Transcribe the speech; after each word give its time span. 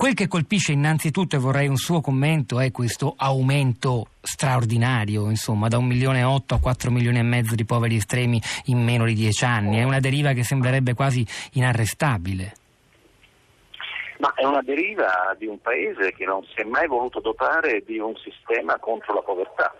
Quel 0.00 0.14
che 0.14 0.28
colpisce 0.28 0.72
innanzitutto, 0.72 1.36
e 1.36 1.38
vorrei 1.38 1.68
un 1.68 1.76
suo 1.76 2.00
commento, 2.00 2.58
è 2.58 2.70
questo 2.70 3.12
aumento 3.18 4.06
straordinario, 4.22 5.28
insomma, 5.28 5.68
da 5.68 5.76
un 5.76 5.84
milione 5.84 6.20
e 6.20 6.22
otto 6.22 6.54
a 6.54 6.58
quattro 6.58 6.90
milioni 6.90 7.18
e 7.18 7.22
mezzo 7.22 7.54
di 7.54 7.66
poveri 7.66 7.96
estremi 7.96 8.40
in 8.68 8.82
meno 8.82 9.04
di 9.04 9.12
dieci 9.12 9.44
anni. 9.44 9.76
È 9.76 9.82
una 9.82 10.00
deriva 10.00 10.32
che 10.32 10.42
sembrerebbe 10.42 10.94
quasi 10.94 11.22
inarrestabile. 11.52 12.54
Ma 14.20 14.32
è 14.36 14.46
una 14.46 14.62
deriva 14.62 15.36
di 15.36 15.44
un 15.44 15.60
paese 15.60 16.14
che 16.14 16.24
non 16.24 16.42
si 16.44 16.62
è 16.62 16.64
mai 16.64 16.86
voluto 16.86 17.20
dotare 17.20 17.82
di 17.84 17.98
un 17.98 18.16
sistema 18.16 18.78
contro 18.78 19.12
la 19.12 19.20
povertà 19.20 19.74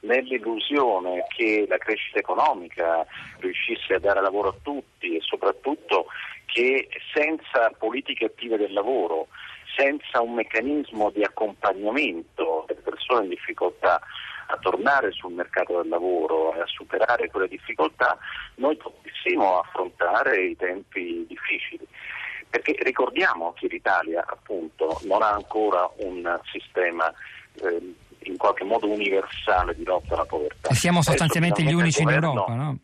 nell'illusione 0.00 1.24
che 1.34 1.64
la 1.66 1.78
crescita 1.78 2.18
economica 2.18 3.06
riuscisse 3.38 3.94
a 3.94 3.98
dare 3.98 4.20
lavoro 4.20 4.50
a 4.50 4.54
tutti 4.60 5.16
e 5.16 5.20
soprattutto 5.22 6.08
che 6.44 6.88
senza 7.14 7.72
politiche 7.78 8.26
attive 8.26 8.58
del 8.58 8.74
lavoro 8.74 9.28
senza 9.76 10.20
un 10.20 10.34
meccanismo 10.34 11.10
di 11.10 11.22
accompagnamento 11.22 12.64
delle 12.66 12.80
persone 12.80 13.24
in 13.24 13.30
difficoltà 13.30 14.00
a 14.46 14.56
tornare 14.58 15.12
sul 15.12 15.32
mercato 15.32 15.80
del 15.80 15.88
lavoro 15.88 16.54
e 16.54 16.60
a 16.60 16.66
superare 16.66 17.30
quelle 17.30 17.48
difficoltà, 17.48 18.18
noi 18.56 18.76
potessimo 18.76 19.60
affrontare 19.60 20.44
i 20.44 20.56
tempi 20.56 21.24
difficili. 21.26 21.86
Perché 22.50 22.76
ricordiamo 22.82 23.54
che 23.54 23.66
l'Italia 23.66 24.22
appunto 24.26 25.00
non 25.04 25.22
ha 25.22 25.30
ancora 25.30 25.88
un 25.98 26.38
sistema 26.50 27.10
eh, 27.62 27.94
in 28.24 28.36
qualche 28.36 28.64
modo 28.64 28.86
universale 28.88 29.74
di 29.74 29.84
lotta 29.84 30.14
alla 30.14 30.26
povertà. 30.26 30.74
Siamo 30.74 31.02
sostanzialmente 31.02 31.62
gli 31.62 31.72
unici 31.72 32.02
in 32.02 32.10
Europa, 32.10 32.54
no? 32.54 32.78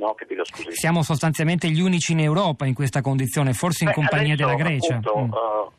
No, 0.00 0.14
capito, 0.14 0.46
scusi. 0.46 0.72
Siamo 0.72 1.02
sostanzialmente 1.02 1.68
gli 1.68 1.80
unici 1.82 2.12
in 2.12 2.20
Europa 2.20 2.64
in 2.64 2.72
questa 2.72 3.02
condizione, 3.02 3.52
forse 3.52 3.84
in 3.84 3.90
Beh, 3.90 3.96
compagnia 3.96 4.32
adesso, 4.32 4.48
della 4.48 4.58
Grecia. 4.58 4.94
Appunto, 4.94 5.18
mm. 5.18 5.30
uh, 5.30 5.72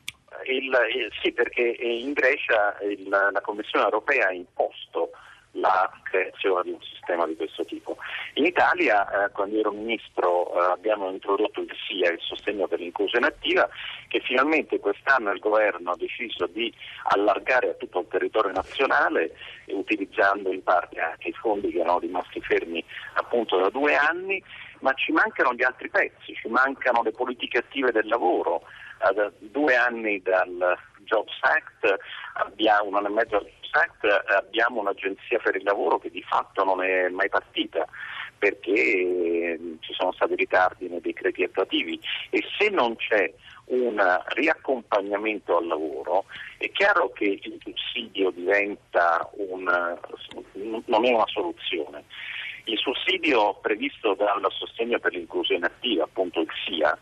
il, 0.45 0.63
il, 0.63 1.11
sì, 1.23 1.31
perché 1.31 1.63
in 1.63 2.13
Grecia 2.13 2.77
il, 2.87 3.09
la 3.09 3.41
Commissione 3.41 3.85
europea 3.85 4.27
ha 4.27 4.31
imposto 4.33 5.09
la 5.53 5.91
creazione 6.03 6.63
di 6.63 6.71
un 6.71 6.81
sistema 6.81 7.25
di 7.25 7.35
questo 7.35 7.65
tipo. 7.65 7.97
In 8.35 8.45
Italia, 8.45 9.25
eh, 9.25 9.31
quando 9.31 9.59
ero 9.59 9.71
ministro, 9.71 10.53
eh, 10.53 10.71
abbiamo 10.71 11.09
introdotto 11.09 11.61
il 11.61 11.71
SIA, 11.87 12.11
il 12.11 12.19
sostegno 12.21 12.67
per 12.67 12.79
l'inclusione 12.79 13.27
attiva, 13.27 13.67
che 14.07 14.19
finalmente 14.21 14.79
quest'anno 14.79 15.31
il 15.31 15.39
governo 15.39 15.91
ha 15.91 15.97
deciso 15.97 16.47
di 16.47 16.73
allargare 17.09 17.71
a 17.71 17.73
tutto 17.73 17.99
il 17.99 18.07
territorio 18.09 18.51
nazionale, 18.51 19.35
utilizzando 19.67 20.51
in 20.51 20.63
parte 20.63 20.99
anche 20.99 21.29
i 21.29 21.33
fondi 21.33 21.71
che 21.71 21.79
erano 21.79 21.99
rimasti 21.99 22.39
fermi 22.41 22.83
appunto 23.15 23.57
da 23.57 23.69
due 23.69 23.95
anni, 23.95 24.41
ma 24.79 24.93
ci 24.93 25.11
mancano 25.11 25.53
gli 25.53 25.63
altri 25.63 25.89
pezzi, 25.89 26.33
ci 26.33 26.47
mancano 26.47 27.03
le 27.03 27.11
politiche 27.11 27.59
attive 27.59 27.91
del 27.91 28.07
lavoro. 28.07 28.63
Ad 29.03 29.33
due 29.39 29.75
anni 29.75 30.21
dal 30.21 30.77
Jobs 31.05 31.37
Act, 31.41 31.97
abbiamo 32.35 32.89
un 32.89 32.95
anno 32.95 33.07
e 33.07 33.11
mezzo 33.11 33.37
Act 33.71 34.05
abbiamo 34.35 34.81
un'agenzia 34.81 35.39
per 35.39 35.55
il 35.55 35.63
lavoro 35.63 35.99
che 35.99 36.09
di 36.09 36.23
fatto 36.23 36.63
non 36.63 36.83
è 36.83 37.09
mai 37.09 37.29
partita 37.29 37.87
perché 38.37 38.73
eh, 38.73 39.59
ci 39.81 39.93
sono 39.93 40.11
stati 40.13 40.35
ritardi 40.35 40.87
nei 40.87 41.01
decreti 41.01 41.43
attuativi 41.43 41.99
e 42.29 42.43
se 42.57 42.69
non 42.69 42.95
c'è 42.95 43.31
un 43.65 44.01
riaccompagnamento 44.33 45.57
al 45.57 45.67
lavoro 45.67 46.25
è 46.57 46.69
chiaro 46.71 47.11
che 47.11 47.39
il 47.41 47.57
sussidio 47.63 48.29
diventa 48.31 49.29
un, 49.33 49.63
non 50.85 51.05
è 51.05 51.11
una 51.11 51.27
soluzione. 51.27 52.03
Il 52.65 52.77
sussidio 52.77 53.55
previsto 53.55 54.13
dal 54.13 54.45
sostegno 54.51 54.99
per 54.99 55.13
l'inclusione 55.13 55.65
attiva, 55.65 56.03
appunto 56.03 56.41
il 56.41 56.49
SIA, 56.63 56.95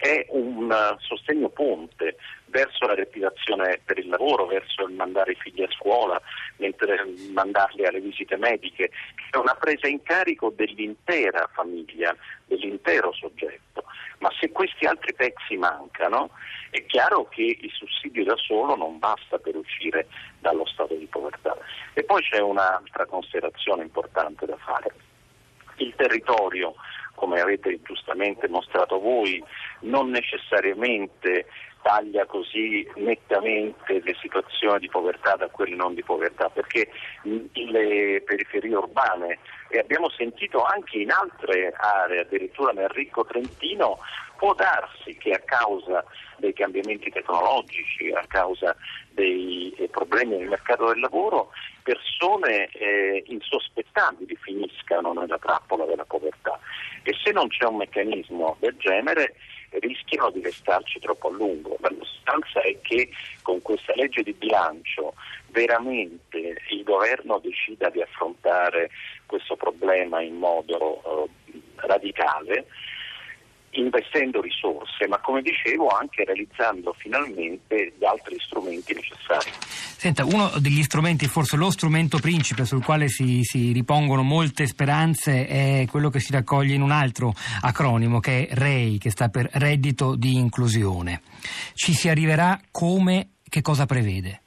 è 0.00 0.26
un 0.30 0.96
sostegno 0.98 1.50
ponte 1.50 2.16
verso 2.46 2.86
la 2.86 2.94
reattivazione 2.94 3.80
per 3.84 3.98
il 3.98 4.08
lavoro, 4.08 4.46
verso 4.46 4.86
il 4.86 4.94
mandare 4.94 5.32
i 5.32 5.38
figli 5.38 5.62
a 5.62 5.70
scuola, 5.70 6.20
mentre 6.56 7.04
mandarli 7.32 7.84
alle 7.84 8.00
visite 8.00 8.36
mediche, 8.36 8.90
è 9.30 9.36
una 9.36 9.54
presa 9.54 9.86
in 9.86 10.02
carico 10.02 10.50
dell'intera 10.50 11.48
famiglia, 11.52 12.16
dell'intero 12.46 13.12
soggetto. 13.12 13.84
Ma 14.18 14.30
se 14.40 14.50
questi 14.50 14.86
altri 14.86 15.12
pezzi 15.14 15.56
mancano, 15.56 16.30
è 16.70 16.84
chiaro 16.86 17.28
che 17.28 17.58
il 17.60 17.70
sussidio 17.70 18.24
da 18.24 18.36
solo 18.36 18.76
non 18.76 18.98
basta 18.98 19.38
per 19.38 19.56
uscire 19.56 20.08
dallo 20.38 20.64
stato 20.66 20.94
di 20.94 21.06
povertà. 21.06 21.56
E 21.92 22.04
poi 22.04 22.22
c'è 22.22 22.38
un'altra 22.38 23.04
considerazione 23.04 23.82
importante 23.82 24.46
da 24.46 24.56
fare. 24.56 24.94
Il 25.76 25.94
territorio, 25.94 26.74
come 27.20 27.38
avete 27.38 27.78
giustamente 27.82 28.48
mostrato 28.48 28.98
voi, 28.98 29.44
non 29.80 30.08
necessariamente 30.08 31.44
taglia 31.82 32.24
così 32.24 32.86
nettamente 32.96 34.00
le 34.02 34.16
situazioni 34.20 34.78
di 34.78 34.88
povertà 34.88 35.36
da 35.36 35.48
quelle 35.48 35.76
non 35.76 35.92
di 35.92 36.02
povertà, 36.02 36.48
perché 36.48 36.88
le 37.22 38.22
periferie 38.24 38.74
urbane, 38.74 39.38
e 39.68 39.78
abbiamo 39.78 40.08
sentito 40.08 40.64
anche 40.64 40.96
in 40.98 41.10
altre 41.10 41.74
aree, 41.76 42.20
addirittura 42.20 42.72
nel 42.72 42.88
ricco 42.88 43.24
Trentino, 43.26 43.98
può 44.36 44.54
darsi 44.54 45.14
che 45.18 45.32
a 45.32 45.42
causa 45.44 46.02
dei 46.38 46.54
cambiamenti 46.54 47.10
tecnologici, 47.10 48.10
a 48.10 48.24
causa 48.26 48.74
dei 49.10 49.74
problemi 49.90 50.38
nel 50.38 50.48
mercato 50.48 50.86
del 50.86 51.00
lavoro, 51.00 51.50
persone 51.82 52.68
eh, 52.72 53.22
insospettabili 53.26 54.36
finiscano 54.36 55.12
nella 55.12 55.38
trappola 55.38 55.84
della 55.84 56.04
povertà. 56.04 56.39
E 57.02 57.14
se 57.22 57.32
non 57.32 57.48
c'è 57.48 57.64
un 57.64 57.76
meccanismo 57.76 58.56
del 58.60 58.76
genere, 58.78 59.34
rischiano 59.70 60.30
di 60.30 60.42
restarci 60.42 60.98
troppo 60.98 61.28
a 61.28 61.32
lungo. 61.32 61.76
La 61.80 61.92
sostanza 61.98 62.60
è 62.60 62.76
che 62.80 63.10
con 63.42 63.62
questa 63.62 63.92
legge 63.94 64.22
di 64.22 64.32
bilancio 64.32 65.14
veramente 65.48 66.60
il 66.70 66.82
governo 66.82 67.38
decida 67.38 67.88
di 67.90 68.02
affrontare 68.02 68.90
questo 69.26 69.56
problema 69.56 70.20
in 70.20 70.36
modo 70.36 71.28
eh, 71.46 71.60
radicale 71.76 72.66
investendo 73.72 74.40
risorse, 74.40 75.06
ma 75.06 75.18
come 75.18 75.42
dicevo 75.42 75.88
anche 75.88 76.24
realizzando 76.24 76.92
finalmente 76.96 77.92
gli 77.98 78.04
altri 78.04 78.36
strumenti 78.38 78.94
necessari. 78.94 79.50
Senta, 80.00 80.24
uno 80.24 80.50
degli 80.58 80.82
strumenti, 80.82 81.26
forse 81.26 81.56
lo 81.56 81.70
strumento 81.70 82.18
principe 82.18 82.64
sul 82.64 82.82
quale 82.82 83.08
si, 83.08 83.42
si, 83.42 83.72
ripongono 83.72 84.22
molte 84.22 84.66
speranze 84.66 85.46
è 85.46 85.86
quello 85.88 86.08
che 86.08 86.20
si 86.20 86.32
raccoglie 86.32 86.74
in 86.74 86.82
un 86.82 86.90
altro 86.90 87.32
acronimo 87.60 88.18
che 88.18 88.46
è 88.46 88.54
REI, 88.54 88.98
che 88.98 89.10
sta 89.10 89.28
per 89.28 89.48
reddito 89.52 90.16
di 90.16 90.34
inclusione. 90.36 91.20
Ci 91.74 91.92
si 91.92 92.08
arriverà 92.08 92.58
come, 92.70 93.34
che 93.48 93.60
cosa 93.60 93.86
prevede? 93.86 94.42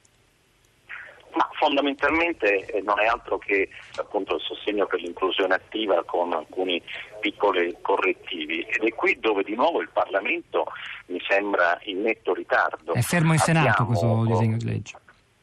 Ma 1.36 1.50
fondamentalmente 1.54 2.66
eh, 2.66 2.82
non 2.82 3.00
è 3.00 3.06
altro 3.06 3.38
che 3.38 3.70
appunto, 3.96 4.36
il 4.36 4.42
sostegno 4.42 4.86
per 4.86 5.00
l'inclusione 5.02 5.56
attiva 5.56 6.04
con 6.04 6.34
alcuni 6.34 6.82
di 9.54 9.56
nuovo 9.56 9.82
il 9.82 9.90
Parlamento 9.94 10.66
mi 11.08 11.22
sembra 11.28 11.80
in 11.84 12.02
netto 12.02 12.34
ritardo. 12.34 12.94
È 12.94 13.02
fermo 13.02 13.34
in 13.34 13.40
Senato 13.40 13.84
Abbiamo, 13.84 13.88
questo 13.88 14.26
disegno 14.26 14.58
di 14.58 14.66
legge. 14.66 14.98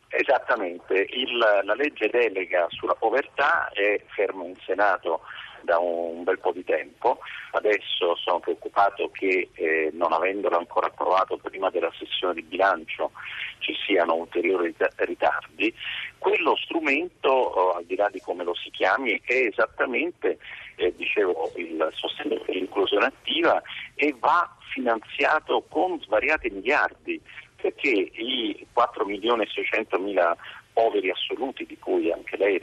Esattamente, 0.09 1.07
il, 1.11 1.37
la 1.37 1.75
legge 1.75 2.09
delega 2.11 2.67
sulla 2.71 2.95
povertà 2.95 3.71
è 3.73 4.03
fermo 4.09 4.45
in 4.45 4.57
Senato 4.67 5.21
da 5.63 5.79
un 5.79 6.23
bel 6.25 6.39
po' 6.39 6.53
di 6.53 6.65
tempo, 6.65 7.19
adesso 7.53 8.17
sono 8.17 8.41
preoccupato 8.41 9.11
che 9.11 9.51
eh, 9.53 9.91
non 9.93 10.13
avendolo 10.13 10.57
ancora 10.57 10.87
approvato 10.87 11.37
prima 11.37 11.71
della 11.71 11.93
sessione 11.99 12.35
di 12.35 12.43
bilancio 12.43 13.13
ci 13.59 13.75
siano 13.87 14.15
ulteriori 14.15 14.75
ritardi, 14.97 15.75
quello 16.19 16.57
strumento, 16.57 17.29
oh, 17.29 17.73
al 17.73 17.85
di 17.85 17.97
là 17.97 18.09
di 18.11 18.21
come 18.21 18.45
lo 18.45 18.55
si 18.55 18.71
chiami, 18.71 19.21
è 19.25 19.35
esattamente 19.35 20.39
eh, 20.77 20.95
dicevo, 20.97 21.53
il 21.57 21.89
sostegno 21.93 22.41
per 22.41 22.55
l'inclusione 22.55 23.07
attiva 23.07 23.63
e 23.95 24.15
va 24.19 24.57
finanziato 24.73 25.65
con 25.69 26.01
svariati 26.01 26.49
miliardi 26.51 27.21
perché 27.61 27.91
i 27.91 28.67
4 28.73 29.05
milioni 29.05 29.43
e 29.43 29.49
600 29.53 29.99
mila 29.99 30.37
poveri 30.81 31.11
assoluti 31.11 31.67
di 31.67 31.79
cui 31.79 32.11
anche 32.11 32.39
lei 32.39 32.59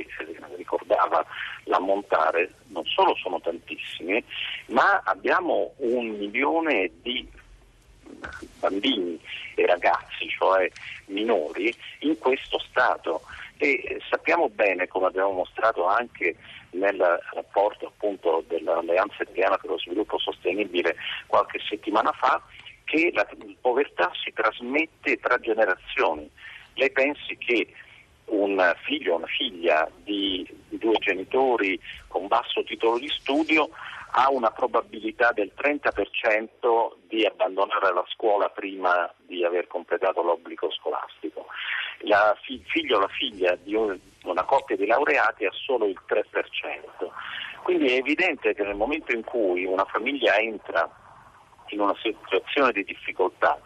ricordava 0.56 1.24
l'ammontare, 1.66 2.52
non 2.70 2.84
solo 2.86 3.16
sono 3.16 3.40
tantissimi, 3.40 4.24
ma 4.68 5.04
abbiamo 5.06 5.74
un 5.78 6.08
milione 6.18 6.90
di 7.04 7.30
bambini 8.60 9.20
e 9.54 9.66
ragazzi, 9.68 10.28
cioè 10.30 10.68
minori, 11.08 11.72
in 12.00 12.18
questo 12.18 12.58
stato 12.60 13.22
e 13.58 14.02
sappiamo 14.10 14.50
bene, 14.50 14.88
come 14.88 15.08
abbiamo 15.08 15.32
mostrato 15.32 15.86
anche 15.86 16.36
nel 16.72 17.20
rapporto 17.34 17.88
appunto 17.88 18.44
dell'Alleanza 18.48 19.24
Italiana 19.24 19.58
per 19.58 19.70
lo 19.70 19.80
Sviluppo 19.80 20.18
Sostenibile 20.18 20.96
qualche 21.28 21.60
settimana 21.68 22.12
fa, 22.14 22.42
che 22.84 23.12
la 23.14 23.28
povertà 23.62 24.12
si 24.24 24.32
trasmette 24.34 25.18
tra 25.18 25.38
generazioni. 25.40 26.30
Lei 26.76 26.92
pensi 26.92 27.38
che 27.38 27.68
un 28.28 28.76
figlio 28.84 29.14
o 29.14 29.18
una 29.18 29.28
figlia 29.28 29.90
di, 30.04 30.48
due 30.70 30.98
genitori 31.00 31.80
con 32.08 32.28
basso 32.28 32.64
titolo 32.64 32.98
di 32.98 33.08
studio 33.08 33.70
ha 34.12 34.30
una 34.32 34.52
probabilità 34.52 35.32
del 35.32 35.52
30% 35.56 36.92
di 37.08 37.26
abbandonare 37.26 37.94
la 37.94 38.06
scuola 38.08 38.50
prima 38.50 39.12
di 39.26 39.44
aver 39.44 39.68
completato 39.68 40.24
l'obbligo 40.24 40.72
scolastico. 40.72 41.48
La 42.02 42.36
fi- 42.42 42.64
figlio 42.68 42.98
o 42.98 43.02
la 43.02 43.10
figlia 43.10 43.56
di 43.56 43.76
un, 43.76 43.98
una 44.24 44.44
coppia 44.44 44.76
di 44.76 44.86
laureati 44.86 45.46
ha 45.46 45.52
solo 45.52 45.86
il 45.86 46.00
3%. 46.08 46.24
Quindi 47.64 47.90
è 47.90 47.98
evidente 47.98 48.54
che 48.54 48.64
nel 48.64 48.76
momento 48.76 49.14
in 49.14 49.24
cui 49.24 49.66
una 49.66 49.86
famiglia 49.86 50.38
entra 50.38 50.90
in 51.68 51.82
una 51.82 51.96
situazione 52.02 52.72
di 52.72 52.84
difficoltà 52.86 53.60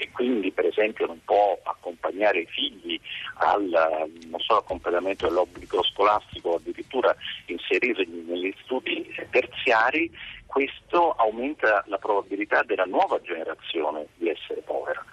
e 0.00 0.10
quindi 0.12 0.50
per 0.50 0.64
esempio 0.64 1.06
non 1.06 1.20
può 1.26 1.58
accompagnare 1.62 2.40
i 2.40 2.46
figli 2.46 2.98
al, 3.34 3.70
al 3.74 4.64
completamento 4.64 5.26
dell'obbligo 5.28 5.82
scolastico 5.82 6.48
o 6.48 6.54
addirittura 6.56 7.14
inserirli 7.46 8.24
negli 8.26 8.54
studi 8.62 9.14
terziari, 9.28 10.10
questo 10.46 11.12
aumenta 11.12 11.84
la 11.86 11.98
probabilità 11.98 12.62
della 12.62 12.86
nuova 12.86 13.20
generazione 13.20 14.06
di 14.14 14.30
essere 14.30 14.62
povera. 14.62 15.04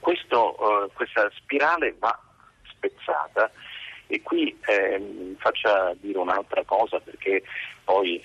Questo, 0.00 0.56
eh, 0.56 0.90
questa 0.92 1.30
spirale 1.36 1.94
va 2.00 2.18
spezzata 2.68 3.48
e 4.08 4.22
qui 4.22 4.58
eh, 4.66 5.36
faccia 5.38 5.94
dire 6.00 6.18
un'altra 6.18 6.64
cosa 6.64 6.98
perché 6.98 7.44
poi 7.84 8.20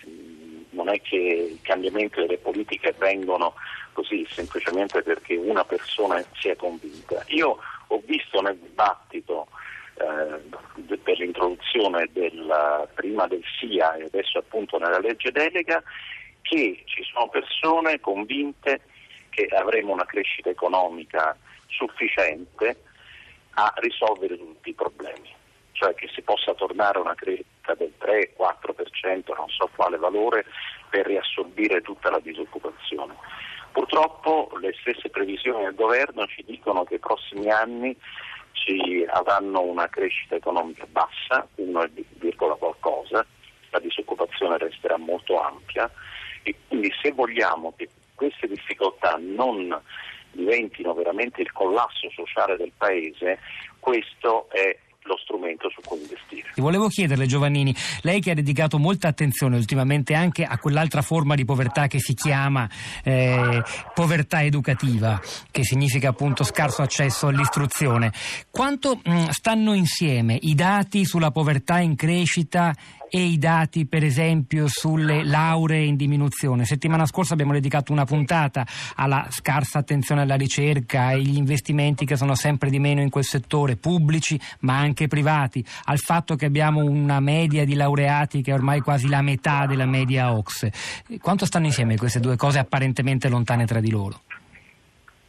non 0.88 0.95
è 0.95 1.01
che 1.01 1.18
i 1.18 1.60
cambiamenti 1.62 2.22
delle 2.22 2.38
politiche 2.38 2.95
vengono 2.98 3.56
così 3.92 4.25
semplicemente 4.30 5.04
perché 5.04 5.36
una 5.36 5.66
persona 5.66 6.24
si 6.39 6.48
è 6.48 6.56
convinta. 6.56 7.24
Io 7.28 7.57
ho 7.88 8.01
visto 8.06 8.39
nel 8.42 8.57
dibattito 8.57 9.48
eh, 9.95 10.95
per 10.98 11.18
l'introduzione 11.19 12.07
del, 12.13 12.88
prima 12.94 13.28
del 13.28 13.44
SIA 13.60 13.95
e 13.95 14.04
adesso 14.06 14.38
appunto 14.38 14.78
nella 14.78 15.00
legge 15.00 15.31
delega 15.31 15.84
che 16.42 16.84
ci 16.86 17.04
sono 17.12 17.28
persone 17.28 18.00
convinte 18.00 18.81
che 19.30 19.48
avremo 19.48 19.92
una 19.92 20.06
crescita 20.06 20.50
economica 20.50 21.36
sufficiente 21.68 22.83
a 23.56 23.74
risolvere 23.78 24.38
tutti 24.38 24.69
i 24.69 24.74
problemi, 24.74 25.33
cioè 25.74 25.94
che 25.95 26.07
si 26.13 26.22
possa 26.22 26.54
tornare 26.54 26.98
a 27.00 27.01
una 27.01 27.16
crescita 27.16 27.56
del 27.75 27.94
3-4%, 28.00 29.36
non 29.36 29.50
so 29.50 29.69
quale 29.75 29.98
valore, 29.98 30.46
per 30.90 31.06
riassorbire 31.06 31.81
tutta 31.81 32.10
la 32.10 32.19
disoccupazione. 32.19 33.16
Purtroppo 33.72 34.50
le 34.60 34.74
stesse 34.80 35.10
previsioni 35.10 35.64
del 35.64 35.75
governo 35.75 36.25
ci 36.25 36.44
dicono 36.46 36.84
che 36.84 36.96
i 36.96 37.00
prossimi 37.00 37.50
anni 37.52 37.96
ci 38.52 39.06
avranno 39.08 39.62
una 39.62 39.88
crescita 39.88 40.36
economica 40.36 40.86
bassa, 40.90 41.48
1, 41.56 41.90
qualcosa, 42.58 43.25
la 43.69 43.80
disoccupazione 43.80 44.58
resterà 44.58 44.98
molto 44.98 45.40
ampia 45.40 45.90
e 46.44 46.56
quindi 46.68 46.92
se 47.02 47.12
vogliamo 47.12 47.74
che 47.75 47.90
queste 48.16 48.48
difficoltà 48.48 49.18
non 49.19 49.80
diventino 50.31 50.94
veramente 50.94 51.42
il 51.42 51.52
collasso 51.52 52.10
sociale 52.12 52.58
del 52.58 52.72
Paese, 52.75 53.40
questo 53.80 54.50
è 54.50 54.75
lo 55.07 55.18
strumento 55.18 55.69
su 55.69 55.81
cui 55.83 56.00
investire. 56.00 56.51
Volevo 56.57 56.88
chiederle 56.88 57.25
Giovannini, 57.25 57.74
lei 58.01 58.19
che 58.19 58.31
ha 58.31 58.33
dedicato 58.36 58.77
molta 58.77 59.07
attenzione 59.07 59.56
ultimamente 59.56 60.13
anche 60.13 60.44
a 60.44 60.57
quell'altra 60.59 61.01
forma 61.01 61.36
di 61.36 61.45
povertà 61.45 61.88
che 61.88 62.00
si 62.00 62.13
chiama 62.13 62.69
eh, 63.04 63.63
povertà 63.94 64.44
educativa, 64.44 65.19
che 65.50 65.63
significa 65.63 66.09
appunto 66.09 66.44
scarso 66.44 66.81
accesso 66.81 67.27
all'istruzione, 67.27 68.12
quanto 68.51 69.00
mh, 69.04 69.30
stanno 69.30 69.74
insieme 69.74 70.38
i 70.42 70.54
dati 70.54 71.06
sulla 71.06 71.31
povertà 71.31 71.80
in 71.80 71.95
crescita 71.95 72.75
e 73.09 73.19
i 73.19 73.38
dati 73.38 73.86
per 73.86 74.04
esempio 74.04 74.68
sulle 74.68 75.24
lauree 75.24 75.83
in 75.83 75.95
diminuzione. 75.95 76.65
Settimana 76.65 77.06
scorsa 77.06 77.33
abbiamo 77.33 77.54
dedicato 77.54 77.92
una 77.92 78.06
puntata 78.06 78.65
alla 78.95 79.27
scarsa 79.30 79.80
attenzione 79.80 80.21
alla 80.21 80.36
ricerca, 80.36 81.07
agli 81.07 81.38
investimenti 81.38 82.06
che 82.06 82.18
sono 82.18 82.36
sempre 82.36 82.69
di 82.69 82.80
meno 82.80 83.01
in 83.01 83.09
quel 83.09 83.24
settore, 83.24 83.75
pubblici 83.75 84.39
ma 84.59 84.77
anche 84.77 85.07
privati, 85.07 85.63
al 85.86 86.00
fatto 86.00 86.36
che 86.36 86.45
abbiamo 86.45 86.83
una 86.83 87.19
media 87.19 87.65
di 87.65 87.75
laureati 87.75 88.42
che 88.42 88.51
è 88.51 88.54
ormai 88.54 88.81
quasi 88.81 89.07
la 89.07 89.21
metà 89.21 89.65
della 89.65 89.86
media 89.86 90.33
OXE. 90.33 90.71
Quanto 91.21 91.45
stanno 91.45 91.65
insieme 91.65 91.98
queste 91.98 92.19
due 92.19 92.36
cose 92.36 92.59
apparentemente 92.59 93.30
lontane 93.30 93.65
tra 93.65 93.80
di 93.80 93.89
loro? 93.89 94.21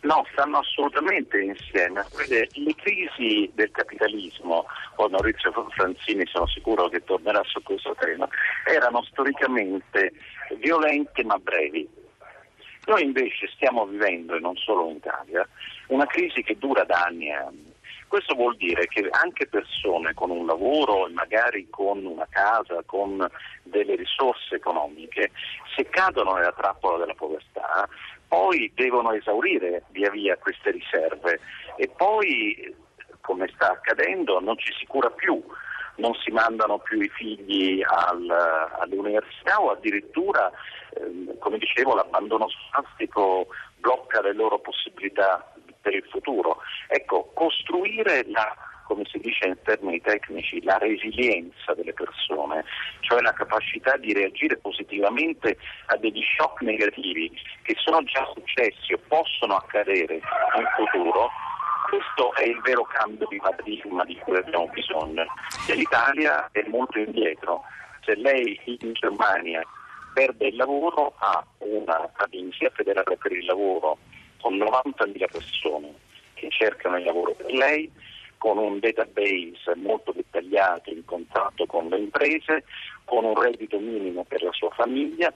No, 0.00 0.24
stanno 0.32 0.58
assolutamente 0.58 1.40
insieme. 1.40 2.04
Le 2.28 2.74
crisi 2.76 3.50
del 3.54 3.70
capitalismo, 3.72 4.64
poi 4.98 5.10
Maurizio 5.10 5.52
Franzini 5.76 6.26
sono 6.26 6.48
sicuro 6.48 6.88
che 6.88 7.04
tornerà 7.04 7.40
su 7.44 7.62
questo 7.62 7.94
tema, 8.00 8.26
erano 8.64 9.04
storicamente 9.04 10.12
violente 10.58 11.22
ma 11.22 11.38
brevi. 11.38 11.88
Noi 12.86 13.04
invece 13.04 13.46
stiamo 13.54 13.86
vivendo, 13.86 14.34
e 14.34 14.40
non 14.40 14.56
solo 14.56 14.90
in 14.90 14.96
Italia, 14.96 15.46
una 15.88 16.06
crisi 16.06 16.42
che 16.42 16.58
dura 16.58 16.82
da 16.82 17.04
anni 17.04 17.28
e 17.28 17.32
anni. 17.32 17.72
Questo 18.08 18.34
vuol 18.34 18.56
dire 18.56 18.88
che 18.88 19.06
anche 19.08 19.46
persone 19.46 20.14
con 20.14 20.30
un 20.30 20.46
lavoro 20.46 21.06
e 21.06 21.12
magari 21.12 21.68
con 21.70 22.04
una 22.04 22.26
casa, 22.28 22.82
con 22.84 23.24
delle 23.62 23.94
risorse 23.94 24.56
economiche, 24.56 25.30
se 25.76 25.88
cadono 25.90 26.32
nella 26.34 26.52
trappola 26.52 26.98
della 26.98 27.14
povertà, 27.14 27.88
poi 28.26 28.72
devono 28.74 29.12
esaurire 29.12 29.84
via 29.90 30.10
via 30.10 30.36
queste 30.38 30.72
riserve 30.72 31.38
e 31.76 31.86
poi, 31.86 32.74
come 33.28 33.50
sta 33.54 33.72
accadendo, 33.72 34.40
non 34.40 34.56
ci 34.56 34.72
si 34.72 34.86
cura 34.86 35.10
più, 35.10 35.38
non 35.96 36.14
si 36.14 36.30
mandano 36.30 36.78
più 36.78 36.98
i 36.98 37.10
figli 37.10 37.82
al, 37.86 38.26
alle 38.78 39.20
o 39.58 39.70
addirittura, 39.70 40.50
eh, 40.94 41.36
come 41.38 41.58
dicevo, 41.58 41.94
l'abbandono 41.94 42.46
scolastico 42.48 43.48
blocca 43.76 44.22
le 44.22 44.32
loro 44.32 44.58
possibilità 44.60 45.52
per 45.82 45.94
il 45.94 46.04
futuro. 46.10 46.60
Ecco, 46.88 47.30
costruire 47.34 48.24
la 48.28 48.56
come 48.88 49.04
si 49.04 49.18
dice 49.18 49.46
in 49.46 49.58
termini 49.64 50.00
tecnici, 50.00 50.62
la 50.62 50.78
resilienza 50.78 51.74
delle 51.74 51.92
persone, 51.92 52.64
cioè 53.00 53.20
la 53.20 53.34
capacità 53.34 53.98
di 53.98 54.14
reagire 54.14 54.56
positivamente 54.56 55.58
a 55.88 55.96
degli 55.98 56.22
shock 56.22 56.62
negativi 56.62 57.30
che 57.64 57.74
sono 57.76 58.02
già 58.04 58.26
successi 58.32 58.94
o 58.94 59.00
possono 59.06 59.56
accadere 59.56 60.14
in 60.14 60.64
futuro, 60.74 61.28
questo 61.88 62.34
è 62.34 62.44
il 62.44 62.60
vero 62.60 62.84
cambio 62.84 63.26
di 63.28 63.38
paradigma 63.38 64.04
di 64.04 64.16
cui 64.16 64.36
abbiamo 64.36 64.68
bisogno. 64.68 65.24
E 65.66 65.74
l'Italia 65.74 66.48
è 66.52 66.64
molto 66.68 66.98
indietro. 66.98 67.62
Se 68.04 68.14
lei 68.14 68.60
in 68.64 68.92
Germania 68.92 69.62
perde 70.12 70.48
il 70.48 70.56
lavoro 70.56 71.14
ha 71.18 71.44
una 71.58 72.10
agenzia 72.14 72.70
federale 72.74 73.16
per 73.16 73.32
il 73.32 73.44
lavoro 73.44 73.98
con 74.40 74.56
90.000 74.56 75.24
persone 75.30 75.94
che 76.34 76.48
cercano 76.50 76.98
il 76.98 77.04
lavoro 77.04 77.32
per 77.32 77.52
lei, 77.52 77.90
con 78.38 78.56
un 78.56 78.78
database 78.78 79.74
molto 79.74 80.12
dettagliato 80.12 80.90
in 80.90 81.04
contatto 81.04 81.66
con 81.66 81.88
le 81.88 81.98
imprese, 81.98 82.64
con 83.04 83.24
un 83.24 83.34
reddito 83.34 83.78
minimo 83.78 84.24
per 84.24 84.42
la 84.42 84.52
sua 84.52 84.70
famiglia, 84.70 85.32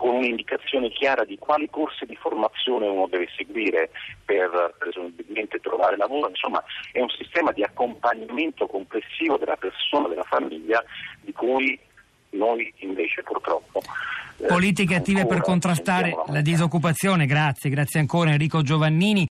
con 0.00 0.14
un'indicazione 0.14 0.88
chiara 0.88 1.24
di 1.24 1.36
quali 1.36 1.68
corsi 1.68 2.06
di 2.06 2.16
formazione 2.16 2.88
uno 2.88 3.06
deve 3.06 3.28
seguire 3.36 3.90
per 4.24 4.74
presumibilmente 4.78 5.58
trovare 5.60 5.98
lavoro, 5.98 6.30
insomma 6.30 6.64
è 6.90 7.00
un 7.00 7.10
sistema 7.10 7.52
di 7.52 7.62
accompagnamento 7.62 8.66
complessivo 8.66 9.36
della 9.36 9.56
persona, 9.56 10.08
della 10.08 10.22
famiglia, 10.22 10.82
di 11.20 11.32
cui 11.32 11.78
noi 12.30 12.72
invece 12.78 13.22
purtroppo. 13.22 13.82
Eh, 14.38 14.46
Politiche 14.46 14.94
attive 14.94 15.26
per 15.26 15.42
contrastare 15.42 16.16
la 16.28 16.40
disoccupazione, 16.40 17.26
grazie, 17.26 17.68
grazie 17.68 18.00
ancora 18.00 18.30
Enrico 18.30 18.62
Giovannini. 18.62 19.18